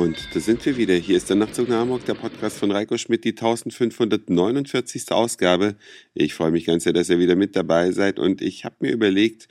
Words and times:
Und 0.00 0.34
da 0.34 0.40
sind 0.40 0.64
wir 0.64 0.78
wieder. 0.78 0.94
Hier 0.94 1.18
ist 1.18 1.28
der 1.28 1.36
Nachtzug 1.36 1.68
nach 1.68 1.80
Hamburg, 1.80 2.06
der 2.06 2.14
Podcast 2.14 2.56
von 2.56 2.70
Reiko 2.70 2.96
Schmidt, 2.96 3.22
die 3.22 3.32
1549. 3.32 5.12
Ausgabe. 5.12 5.76
Ich 6.14 6.32
freue 6.32 6.52
mich 6.52 6.64
ganz 6.64 6.84
sehr, 6.84 6.94
dass 6.94 7.10
ihr 7.10 7.18
wieder 7.18 7.36
mit 7.36 7.54
dabei 7.54 7.92
seid. 7.92 8.18
Und 8.18 8.40
ich 8.40 8.64
habe 8.64 8.76
mir 8.78 8.92
überlegt, 8.92 9.46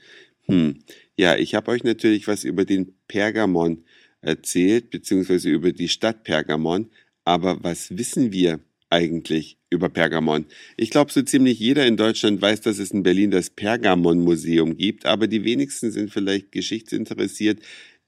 hm, 0.46 0.82
ja, 1.16 1.36
ich 1.36 1.54
habe 1.54 1.70
euch 1.70 1.84
natürlich 1.84 2.26
was 2.26 2.42
über 2.42 2.64
den 2.64 2.96
Pergamon 3.06 3.84
erzählt, 4.22 4.90
beziehungsweise 4.90 5.48
über 5.50 5.70
die 5.70 5.88
Stadt 5.88 6.24
Pergamon. 6.24 6.90
Aber 7.24 7.62
was 7.62 7.96
wissen 7.96 8.32
wir 8.32 8.58
eigentlich 8.88 9.56
über 9.70 9.88
Pergamon? 9.88 10.46
Ich 10.76 10.90
glaube, 10.90 11.12
so 11.12 11.22
ziemlich 11.22 11.60
jeder 11.60 11.86
in 11.86 11.96
Deutschland 11.96 12.42
weiß, 12.42 12.62
dass 12.62 12.80
es 12.80 12.90
in 12.90 13.04
Berlin 13.04 13.30
das 13.30 13.50
Pergamon-Museum 13.50 14.76
gibt, 14.76 15.06
aber 15.06 15.28
die 15.28 15.44
wenigsten 15.44 15.92
sind 15.92 16.10
vielleicht 16.10 16.50
geschichtsinteressiert. 16.50 17.60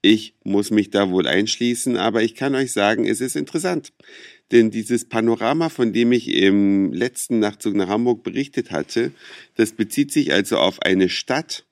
Ich 0.05 0.35
muss 0.43 0.69
mich 0.69 0.89
da 0.89 1.11
wohl 1.11 1.27
einschließen, 1.27 1.95
aber 1.95 2.23
ich 2.23 2.35
kann 2.35 2.55
euch 2.55 2.73
sagen, 2.73 3.05
es 3.05 3.21
ist 3.21 3.37
interessant. 3.37 3.93
Denn 4.51 4.69
dieses 4.69 5.05
Panorama, 5.05 5.69
von 5.69 5.93
dem 5.93 6.11
ich 6.11 6.27
im 6.27 6.91
letzten 6.91 7.39
Nachtzug 7.39 7.73
nach 7.75 7.87
Hamburg 7.87 8.21
berichtet 8.21 8.71
hatte, 8.71 9.13
das 9.55 9.71
bezieht 9.71 10.11
sich 10.11 10.33
also 10.33 10.57
auf 10.57 10.81
eine 10.81 11.07
Stadt, 11.07 11.65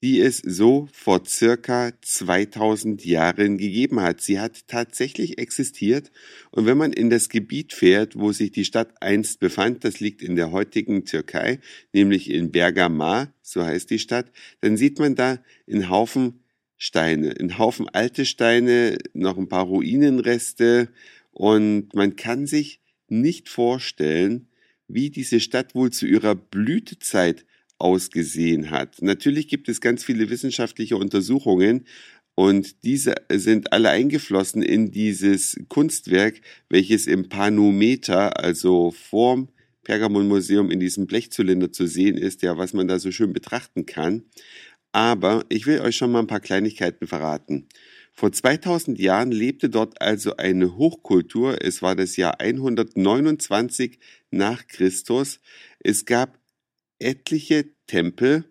die 0.00 0.20
es 0.20 0.38
so 0.38 0.88
vor 0.92 1.24
circa 1.26 1.90
2000 2.00 3.04
Jahren 3.04 3.58
gegeben 3.58 4.00
hat. 4.00 4.20
Sie 4.20 4.38
hat 4.38 4.68
tatsächlich 4.68 5.38
existiert 5.38 6.12
und 6.52 6.66
wenn 6.66 6.78
man 6.78 6.92
in 6.92 7.10
das 7.10 7.28
Gebiet 7.28 7.72
fährt, 7.72 8.16
wo 8.16 8.30
sich 8.30 8.52
die 8.52 8.64
Stadt 8.64 8.94
einst 9.00 9.40
befand, 9.40 9.82
das 9.82 9.98
liegt 9.98 10.22
in 10.22 10.36
der 10.36 10.52
heutigen 10.52 11.04
Türkei, 11.04 11.58
nämlich 11.92 12.30
in 12.30 12.52
Bergama, 12.52 13.32
so 13.42 13.64
heißt 13.64 13.90
die 13.90 13.98
Stadt, 13.98 14.30
dann 14.60 14.76
sieht 14.76 15.00
man 15.00 15.16
da 15.16 15.40
einen 15.68 15.88
Haufen 15.88 16.41
Steine, 16.84 17.32
ein 17.38 17.58
Haufen 17.58 17.88
alte 17.88 18.24
Steine, 18.24 18.98
noch 19.14 19.38
ein 19.38 19.48
paar 19.48 19.66
Ruinenreste 19.66 20.88
und 21.30 21.94
man 21.94 22.16
kann 22.16 22.48
sich 22.48 22.80
nicht 23.06 23.48
vorstellen, 23.48 24.48
wie 24.88 25.08
diese 25.08 25.38
Stadt 25.38 25.76
wohl 25.76 25.92
zu 25.92 26.06
ihrer 26.06 26.34
Blütezeit 26.34 27.46
ausgesehen 27.78 28.72
hat. 28.72 29.00
Natürlich 29.00 29.46
gibt 29.46 29.68
es 29.68 29.80
ganz 29.80 30.02
viele 30.02 30.28
wissenschaftliche 30.28 30.96
Untersuchungen 30.96 31.86
und 32.34 32.82
diese 32.82 33.14
sind 33.30 33.72
alle 33.72 33.90
eingeflossen 33.90 34.60
in 34.60 34.90
dieses 34.90 35.56
Kunstwerk, 35.68 36.40
welches 36.68 37.06
im 37.06 37.28
Panometer, 37.28 38.40
also 38.42 38.90
vorm 38.90 39.50
Pergamon-Museum 39.84 40.70
in 40.70 40.80
diesem 40.80 41.06
Blechzylinder 41.06 41.72
zu 41.72 41.86
sehen 41.86 42.16
ist, 42.16 42.42
ja, 42.42 42.56
was 42.56 42.72
man 42.72 42.88
da 42.88 42.98
so 42.98 43.10
schön 43.10 43.32
betrachten 43.32 43.86
kann. 43.86 44.24
Aber 44.92 45.44
ich 45.48 45.66
will 45.66 45.80
euch 45.80 45.96
schon 45.96 46.12
mal 46.12 46.20
ein 46.20 46.26
paar 46.26 46.40
Kleinigkeiten 46.40 47.06
verraten. 47.06 47.68
Vor 48.12 48.30
2000 48.30 48.98
Jahren 48.98 49.32
lebte 49.32 49.70
dort 49.70 50.02
also 50.02 50.36
eine 50.36 50.76
Hochkultur. 50.76 51.62
Es 51.62 51.80
war 51.80 51.96
das 51.96 52.16
Jahr 52.16 52.40
129 52.40 53.98
nach 54.30 54.66
Christus. 54.66 55.40
Es 55.80 56.04
gab 56.04 56.38
etliche 56.98 57.70
Tempel, 57.86 58.44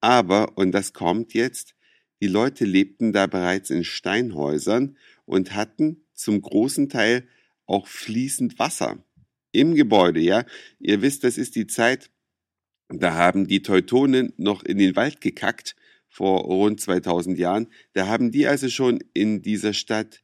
aber, 0.00 0.56
und 0.56 0.70
das 0.70 0.92
kommt 0.92 1.34
jetzt, 1.34 1.74
die 2.22 2.28
Leute 2.28 2.64
lebten 2.64 3.12
da 3.12 3.26
bereits 3.26 3.70
in 3.70 3.84
Steinhäusern 3.84 4.96
und 5.24 5.54
hatten 5.54 6.04
zum 6.14 6.40
großen 6.40 6.88
Teil 6.88 7.26
auch 7.66 7.86
fließend 7.86 8.58
Wasser 8.58 9.04
im 9.52 9.74
Gebäude, 9.74 10.20
ja. 10.20 10.44
Ihr 10.78 11.02
wisst, 11.02 11.24
das 11.24 11.38
ist 11.38 11.56
die 11.56 11.66
Zeit, 11.66 12.10
da 12.88 13.14
haben 13.14 13.46
die 13.46 13.62
Teutonen 13.62 14.32
noch 14.36 14.62
in 14.62 14.78
den 14.78 14.96
Wald 14.96 15.20
gekackt 15.20 15.76
vor 16.08 16.40
rund 16.44 16.80
2000 16.80 17.38
Jahren. 17.38 17.68
Da 17.92 18.06
haben 18.06 18.30
die 18.30 18.46
also 18.46 18.68
schon 18.68 19.00
in 19.14 19.42
dieser 19.42 19.72
Stadt 19.72 20.22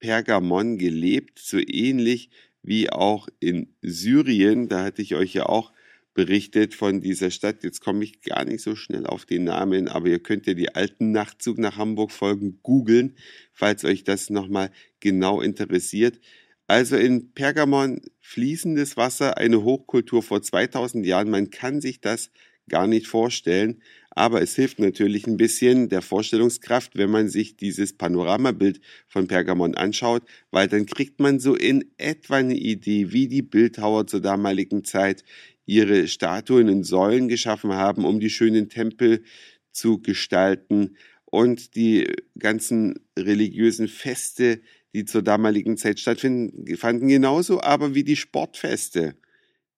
Pergamon 0.00 0.78
gelebt, 0.78 1.38
so 1.38 1.58
ähnlich 1.58 2.30
wie 2.62 2.90
auch 2.90 3.28
in 3.40 3.74
Syrien. 3.82 4.68
Da 4.68 4.84
hatte 4.84 5.02
ich 5.02 5.14
euch 5.14 5.34
ja 5.34 5.46
auch 5.46 5.72
berichtet 6.14 6.74
von 6.74 7.00
dieser 7.00 7.30
Stadt. 7.30 7.62
Jetzt 7.62 7.80
komme 7.80 8.02
ich 8.02 8.22
gar 8.22 8.44
nicht 8.44 8.62
so 8.62 8.74
schnell 8.74 9.06
auf 9.06 9.26
den 9.26 9.44
Namen, 9.44 9.86
aber 9.86 10.08
ihr 10.08 10.18
könnt 10.18 10.46
ja 10.46 10.54
die 10.54 10.74
alten 10.74 11.12
Nachtzug 11.12 11.58
nach 11.58 11.76
Hamburg 11.76 12.10
Folgen 12.10 12.58
googeln, 12.62 13.16
falls 13.52 13.84
euch 13.84 14.02
das 14.02 14.30
nochmal 14.30 14.70
genau 14.98 15.42
interessiert. 15.42 16.18
Also 16.66 16.96
in 16.96 17.32
Pergamon 17.32 18.00
fließendes 18.20 18.96
Wasser, 18.96 19.38
eine 19.38 19.62
Hochkultur 19.62 20.22
vor 20.22 20.42
2000 20.42 21.06
Jahren. 21.06 21.30
Man 21.30 21.50
kann 21.50 21.80
sich 21.80 22.00
das 22.00 22.30
gar 22.68 22.86
nicht 22.86 23.06
vorstellen. 23.06 23.82
Aber 24.10 24.40
es 24.40 24.56
hilft 24.56 24.78
natürlich 24.78 25.26
ein 25.26 25.36
bisschen 25.36 25.90
der 25.90 26.00
Vorstellungskraft, 26.00 26.96
wenn 26.96 27.10
man 27.10 27.28
sich 27.28 27.56
dieses 27.56 27.92
Panoramabild 27.92 28.80
von 29.08 29.28
Pergamon 29.28 29.74
anschaut, 29.74 30.22
weil 30.50 30.68
dann 30.68 30.86
kriegt 30.86 31.20
man 31.20 31.38
so 31.38 31.54
in 31.54 31.84
etwa 31.98 32.36
eine 32.36 32.56
Idee, 32.56 33.12
wie 33.12 33.28
die 33.28 33.42
Bildhauer 33.42 34.06
zur 34.06 34.20
damaligen 34.20 34.84
Zeit 34.84 35.22
ihre 35.66 36.08
Statuen 36.08 36.68
in 36.68 36.82
Säulen 36.82 37.28
geschaffen 37.28 37.74
haben, 37.74 38.06
um 38.06 38.18
die 38.18 38.30
schönen 38.30 38.70
Tempel 38.70 39.22
zu 39.70 40.00
gestalten 40.00 40.96
und 41.26 41.76
die 41.76 42.10
ganzen 42.38 43.00
religiösen 43.18 43.88
Feste, 43.88 44.62
die 44.94 45.04
zur 45.04 45.22
damaligen 45.22 45.76
Zeit 45.76 46.00
stattfinden, 46.00 46.74
fanden 46.76 47.08
genauso 47.08 47.60
aber 47.60 47.94
wie 47.94 48.04
die 48.04 48.16
Sportfeste, 48.16 49.16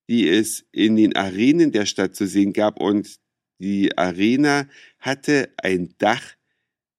die 0.08 0.28
es 0.28 0.64
in 0.72 0.96
den 0.96 1.14
Arenen 1.16 1.72
der 1.72 1.86
Stadt 1.86 2.16
zu 2.16 2.26
sehen 2.26 2.52
gab 2.52 2.80
und 2.80 3.19
die 3.58 3.96
Arena 3.98 4.69
hatte 4.98 5.50
ein 5.56 5.94
Dach, 5.98 6.34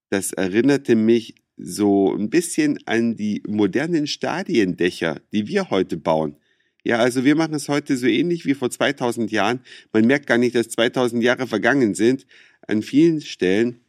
das 0.09 0.33
erinnerte 0.33 0.95
mich 0.95 1.35
so 1.55 2.13
ein 2.15 2.29
bisschen 2.29 2.79
an 2.85 3.15
die 3.15 3.43
modernen 3.47 4.07
Stadiendächer, 4.07 5.21
die 5.33 5.47
wir 5.47 5.69
heute 5.69 5.97
bauen. 5.97 6.37
Ja, 6.83 6.97
also 6.97 7.25
wir 7.25 7.35
machen 7.35 7.53
es 7.53 7.67
heute 7.67 7.97
so 7.97 8.07
ähnlich 8.07 8.45
wie 8.45 8.53
vor 8.53 8.69
2000 8.69 9.31
Jahren. 9.31 9.61
Man 9.91 10.07
merkt 10.07 10.27
gar 10.27 10.37
nicht, 10.37 10.55
dass 10.55 10.69
2000 10.69 11.21
Jahre 11.21 11.47
vergangen 11.47 11.93
sind. 11.93 12.25
An 12.67 12.81
vielen 12.81 13.21
Stellen 13.21 13.81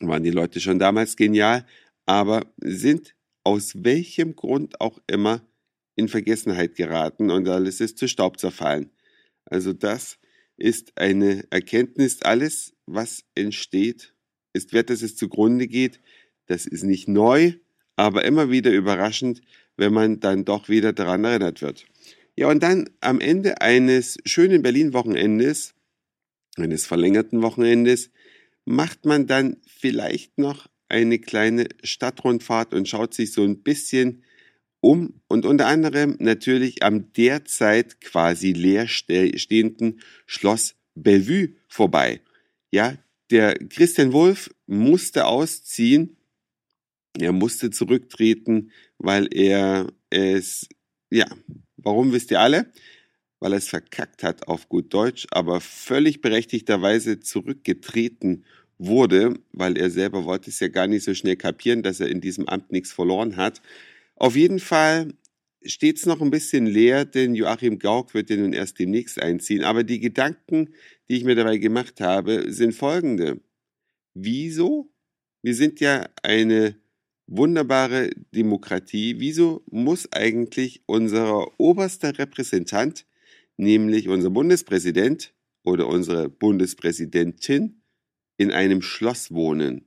waren 0.00 0.22
die 0.22 0.30
Leute 0.30 0.60
schon 0.60 0.78
damals 0.78 1.16
genial, 1.16 1.66
aber 2.06 2.46
sind 2.58 3.14
aus 3.44 3.72
welchem 3.82 4.36
Grund 4.36 4.80
auch 4.80 5.00
immer 5.06 5.42
in 5.96 6.08
Vergessenheit 6.08 6.74
geraten 6.74 7.30
und 7.30 7.48
alles 7.48 7.80
ist 7.80 7.98
zu 7.98 8.08
Staub 8.08 8.38
zerfallen. 8.38 8.90
Also 9.44 9.72
das 9.72 10.18
ist 10.56 10.92
eine 10.96 11.44
Erkenntnis, 11.50 12.22
alles, 12.22 12.74
was 12.86 13.24
entsteht, 13.34 14.14
ist 14.52 14.72
wert, 14.72 14.90
dass 14.90 15.02
es 15.02 15.16
zugrunde 15.16 15.66
geht. 15.66 16.00
Das 16.46 16.66
ist 16.66 16.82
nicht 16.82 17.08
neu, 17.08 17.54
aber 17.96 18.24
immer 18.24 18.50
wieder 18.50 18.70
überraschend, 18.70 19.40
wenn 19.76 19.92
man 19.92 20.20
dann 20.20 20.44
doch 20.44 20.68
wieder 20.68 20.92
daran 20.92 21.24
erinnert 21.24 21.62
wird. 21.62 21.86
Ja, 22.36 22.48
und 22.48 22.62
dann 22.62 22.88
am 23.00 23.20
Ende 23.20 23.60
eines 23.60 24.18
schönen 24.24 24.62
Berlin-Wochenendes, 24.62 25.74
eines 26.56 26.86
verlängerten 26.86 27.42
Wochenendes, 27.42 28.10
macht 28.64 29.04
man 29.04 29.26
dann 29.26 29.56
vielleicht 29.66 30.38
noch 30.38 30.68
eine 30.88 31.18
kleine 31.18 31.68
Stadtrundfahrt 31.82 32.74
und 32.74 32.88
schaut 32.88 33.14
sich 33.14 33.32
so 33.32 33.42
ein 33.42 33.62
bisschen 33.62 34.24
um 34.82 35.22
und 35.28 35.46
unter 35.46 35.68
anderem 35.68 36.16
natürlich 36.18 36.82
am 36.82 37.12
derzeit 37.12 38.00
quasi 38.00 38.52
leer 38.52 38.88
stehenden 38.88 40.00
Schloss 40.26 40.74
Bellevue 40.94 41.54
vorbei. 41.68 42.20
Ja, 42.70 42.98
der 43.30 43.54
Christian 43.54 44.12
Wolf 44.12 44.50
musste 44.66 45.26
ausziehen, 45.26 46.16
er 47.18 47.32
musste 47.32 47.70
zurücktreten, 47.70 48.72
weil 48.98 49.28
er 49.32 49.86
es, 50.10 50.68
ja, 51.10 51.26
warum 51.76 52.12
wisst 52.12 52.30
ihr 52.32 52.40
alle? 52.40 52.72
Weil 53.38 53.52
er 53.52 53.58
es 53.58 53.68
verkackt 53.68 54.22
hat 54.24 54.48
auf 54.48 54.68
gut 54.68 54.92
Deutsch, 54.92 55.26
aber 55.30 55.60
völlig 55.60 56.20
berechtigterweise 56.20 57.20
zurückgetreten 57.20 58.44
wurde, 58.78 59.34
weil 59.52 59.78
er 59.78 59.90
selber 59.90 60.24
wollte 60.24 60.50
es 60.50 60.58
ja 60.58 60.68
gar 60.68 60.88
nicht 60.88 61.04
so 61.04 61.14
schnell 61.14 61.36
kapieren, 61.36 61.82
dass 61.82 62.00
er 62.00 62.08
in 62.08 62.20
diesem 62.20 62.48
Amt 62.48 62.72
nichts 62.72 62.90
verloren 62.90 63.36
hat. 63.36 63.62
Auf 64.22 64.36
jeden 64.36 64.60
Fall 64.60 65.14
steht 65.64 65.98
es 65.98 66.06
noch 66.06 66.20
ein 66.20 66.30
bisschen 66.30 66.64
leer, 66.64 67.04
denn 67.04 67.34
Joachim 67.34 67.80
Gauck 67.80 68.14
wird 68.14 68.30
ja 68.30 68.36
nun 68.36 68.52
erst 68.52 68.78
demnächst 68.78 69.20
einziehen. 69.20 69.64
Aber 69.64 69.82
die 69.82 69.98
Gedanken, 69.98 70.74
die 71.08 71.16
ich 71.16 71.24
mir 71.24 71.34
dabei 71.34 71.58
gemacht 71.58 72.00
habe, 72.00 72.52
sind 72.52 72.72
folgende. 72.72 73.40
Wieso? 74.14 74.92
Wir 75.42 75.56
sind 75.56 75.80
ja 75.80 76.08
eine 76.22 76.76
wunderbare 77.26 78.10
Demokratie. 78.32 79.16
Wieso 79.18 79.64
muss 79.68 80.12
eigentlich 80.12 80.84
unser 80.86 81.48
oberster 81.58 82.16
Repräsentant, 82.16 83.06
nämlich 83.56 84.06
unser 84.06 84.30
Bundespräsident 84.30 85.34
oder 85.64 85.88
unsere 85.88 86.28
Bundespräsidentin, 86.28 87.82
in 88.36 88.52
einem 88.52 88.82
Schloss 88.82 89.32
wohnen? 89.32 89.84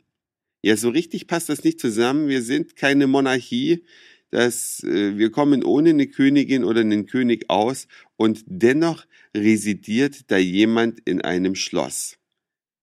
Ja, 0.62 0.76
so 0.76 0.90
richtig 0.90 1.28
passt 1.28 1.48
das 1.48 1.64
nicht 1.64 1.80
zusammen. 1.80 2.28
Wir 2.28 2.42
sind 2.42 2.76
keine 2.76 3.08
Monarchie 3.08 3.86
dass 4.32 4.84
äh, 4.84 5.18
wir 5.18 5.32
kommen 5.32 5.64
ohne 5.64 5.92
eine 5.92 6.08
Königin 6.08 6.64
oder 6.64 6.82
einen 6.82 7.06
König 7.06 7.50
aus 7.50 7.88
und 8.18 8.44
dennoch 8.48 9.06
residiert 9.36 10.32
da 10.32 10.38
jemand 10.38 11.00
in 11.06 11.22
einem 11.22 11.56
Schloss. 11.56 12.18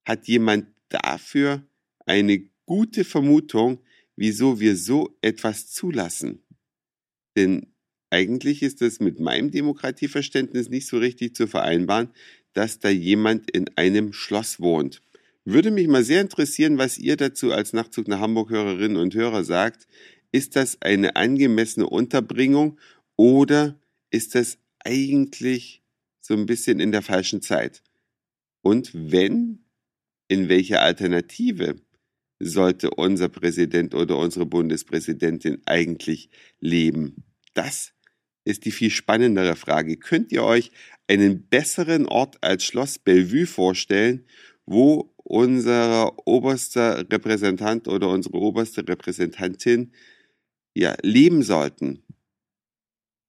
Hat 0.05 0.29
jemand 0.29 0.67
dafür 0.89 1.67
eine 2.07 2.45
gute 2.67 3.05
Vermutung, 3.05 3.81
wieso 4.17 4.61
wir 4.61 4.77
so 4.77 5.17
etwas 5.21 5.69
zulassen. 5.69 6.43
Denn 7.37 7.73
eigentlich 8.11 8.63
ist 8.63 8.83
es 8.83 9.01
mit 9.01 9.21
meinem 9.21 9.51
Demokratieverständnis 9.51 10.69
nicht 10.69 10.87
so 10.87 10.99
richtig 10.99 11.35
zu 11.35 11.47
vereinbaren, 11.47 12.11
dass 12.53 12.79
da 12.79 12.91
jemand 12.91 13.51
in 13.51 13.71
einem 13.77 14.13
Schloss 14.13 14.61
wohnt. 14.61 15.01
Würde 15.45 15.71
mich 15.71 15.89
mal 15.89 16.05
sehr 16.05 16.21
interessieren, 16.21 16.79
was 16.79 16.99
ihr 16.99 17.17
dazu 17.17 17.53
als 17.53 17.73
Nachtzug 17.73 18.07
nach 18.09 18.21
Hamburg 18.21 18.51
Hörerinnen 18.51 18.97
und 18.97 19.15
Hörer 19.15 19.45
sagt. 19.45 19.89
Ist 20.33 20.57
das 20.57 20.81
eine 20.81 21.15
angemessene 21.17 21.87
Unterbringung 21.87 22.81
oder 23.17 23.79
ist 24.11 24.35
das 24.35 24.59
eigentlich 24.83 25.83
so 26.21 26.35
ein 26.35 26.47
bisschen 26.47 26.81
in 26.81 26.91
der 26.91 27.03
falschen 27.03 27.43
Zeit? 27.43 27.83
Und 28.63 28.91
wenn, 28.95 29.65
in 30.29 30.49
welcher 30.49 30.81
Alternative 30.81 31.77
sollte 32.41 32.91
unser 32.91 33.29
Präsident 33.29 33.95
oder 33.95 34.17
unsere 34.17 34.47
Bundespräsidentin 34.47 35.61
eigentlich 35.67 36.31
leben? 36.61 37.25
Das 37.55 37.93
ist 38.45 38.65
die 38.65 38.73
viel 38.73 38.91
spannendere 38.91 39.55
Frage. 39.55 39.97
Könnt 39.99 40.33
ihr 40.33 40.43
euch 40.43 40.73
einen 41.09 41.47
besseren 41.49 42.07
Ort 42.07 42.43
als 42.43 42.65
Schloss 42.65 42.99
Bellevue 42.99 43.47
vorstellen, 43.47 44.25
wo 44.65 45.15
unser 45.17 46.27
oberster 46.27 47.05
Repräsentant 47.11 47.87
oder 47.87 48.09
unsere 48.09 48.39
oberste 48.39 48.87
Repräsentantin 48.87 49.93
ja 50.75 50.95
leben 51.03 51.43
sollten? 51.43 52.03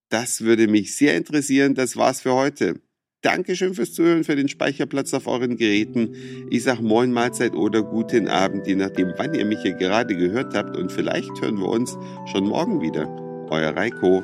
Das 0.09 0.41
würde 0.41 0.67
mich 0.67 0.95
sehr 0.95 1.17
interessieren. 1.17 1.75
Das 1.75 1.97
war's 1.97 2.21
für 2.21 2.33
heute. 2.33 2.81
Dankeschön 3.23 3.73
fürs 3.73 3.93
Zuhören, 3.93 4.25
für 4.25 4.35
den 4.35 4.49
Speicherplatz 4.49 5.13
auf 5.13 5.27
euren 5.27 5.55
Geräten. 5.55 6.13
Ich 6.49 6.63
sag 6.63 6.81
Moin 6.81 7.13
Mahlzeit 7.13 7.55
oder 7.55 7.81
guten 7.81 8.27
Abend, 8.27 8.67
je 8.67 8.75
nachdem, 8.75 9.13
wann 9.17 9.33
ihr 9.33 9.45
mich 9.45 9.61
hier 9.61 9.73
gerade 9.73 10.15
gehört 10.15 10.53
habt. 10.53 10.75
Und 10.75 10.91
vielleicht 10.91 11.31
hören 11.41 11.57
wir 11.57 11.69
uns 11.69 11.97
schon 12.31 12.45
morgen 12.45 12.81
wieder. 12.81 13.07
Euer 13.49 13.75
Reiko. 13.75 14.23